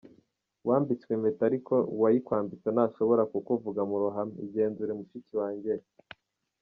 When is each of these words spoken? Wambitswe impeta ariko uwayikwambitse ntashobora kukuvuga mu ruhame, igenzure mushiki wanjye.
Wambitswe 0.67 1.09
impeta 1.13 1.41
ariko 1.49 1.73
uwayikwambitse 1.93 2.67
ntashobora 2.71 3.23
kukuvuga 3.31 3.81
mu 3.89 3.95
ruhame, 4.01 4.33
igenzure 4.45 4.91
mushiki 4.99 5.33
wanjye. 5.41 5.73